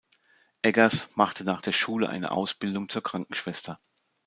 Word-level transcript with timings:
Eggers 0.63 1.15
machte 1.15 1.43
nach 1.43 1.61
der 1.61 1.73
Schule 1.73 2.09
eine 2.09 2.31
Ausbildung 2.31 2.89
zur 2.89 3.03
Krankenschwester. 3.03 3.79